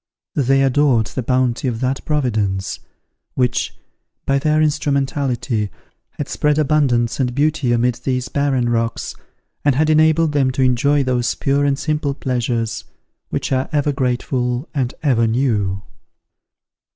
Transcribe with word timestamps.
They 0.33 0.63
adored 0.63 1.05
the 1.05 1.21
bounty 1.21 1.67
of 1.67 1.79
that 1.81 2.03
Providence, 2.05 2.79
which, 3.35 3.75
by 4.25 4.39
their 4.39 4.59
instrumentality, 4.59 5.69
had 6.17 6.27
spread 6.27 6.57
abundance 6.57 7.19
and 7.19 7.35
beauty 7.35 7.71
amid 7.71 7.93
these 8.03 8.27
barren 8.27 8.67
rocks, 8.67 9.13
and 9.63 9.75
had 9.75 9.91
enabled 9.91 10.31
them 10.31 10.49
to 10.53 10.63
enjoy 10.63 11.03
those 11.03 11.35
pure 11.35 11.65
and 11.65 11.77
simple 11.77 12.15
pleasures, 12.15 12.83
which 13.29 13.51
are 13.51 13.69
ever 13.71 13.91
grateful 13.91 14.67
and 14.73 14.95
ever 15.03 15.27
new. 15.27 15.83